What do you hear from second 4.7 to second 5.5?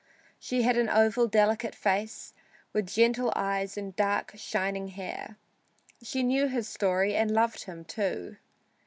hair.